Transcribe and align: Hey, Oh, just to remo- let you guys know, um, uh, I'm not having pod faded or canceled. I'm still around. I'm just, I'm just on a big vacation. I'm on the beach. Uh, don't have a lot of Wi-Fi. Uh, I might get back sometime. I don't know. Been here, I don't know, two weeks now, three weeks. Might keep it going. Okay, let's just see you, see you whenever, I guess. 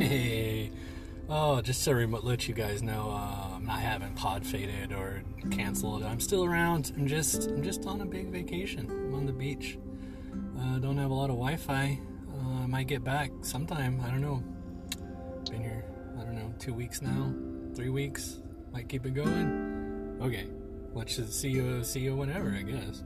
Hey, 0.00 0.70
Oh, 1.32 1.60
just 1.60 1.84
to 1.84 1.94
remo- 1.94 2.22
let 2.22 2.48
you 2.48 2.54
guys 2.54 2.82
know, 2.82 3.10
um, 3.10 3.52
uh, 3.52 3.54
I'm 3.56 3.64
not 3.64 3.78
having 3.80 4.12
pod 4.14 4.44
faded 4.44 4.92
or 4.92 5.22
canceled. 5.52 6.02
I'm 6.02 6.18
still 6.18 6.44
around. 6.44 6.92
I'm 6.96 7.06
just, 7.06 7.48
I'm 7.48 7.62
just 7.62 7.86
on 7.86 8.00
a 8.00 8.04
big 8.04 8.30
vacation. 8.32 8.90
I'm 8.90 9.14
on 9.14 9.26
the 9.26 9.32
beach. 9.32 9.78
Uh, 10.58 10.78
don't 10.78 10.98
have 10.98 11.10
a 11.10 11.14
lot 11.14 11.30
of 11.30 11.36
Wi-Fi. 11.36 12.00
Uh, 12.32 12.62
I 12.62 12.66
might 12.66 12.88
get 12.88 13.04
back 13.04 13.30
sometime. 13.42 14.00
I 14.04 14.08
don't 14.10 14.22
know. 14.22 14.42
Been 15.48 15.62
here, 15.62 15.84
I 16.18 16.24
don't 16.24 16.34
know, 16.34 16.52
two 16.58 16.74
weeks 16.74 17.00
now, 17.00 17.32
three 17.76 17.90
weeks. 17.90 18.40
Might 18.72 18.88
keep 18.88 19.06
it 19.06 19.14
going. 19.14 20.18
Okay, 20.20 20.46
let's 20.94 21.14
just 21.14 21.40
see 21.40 21.50
you, 21.50 21.84
see 21.84 22.00
you 22.00 22.16
whenever, 22.16 22.50
I 22.50 22.62
guess. 22.62 23.04